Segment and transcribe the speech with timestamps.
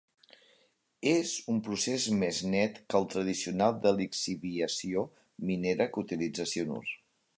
[1.09, 5.05] És un procés més net que el tradicional de lixiviació
[5.51, 6.83] minera que utilitza cianur.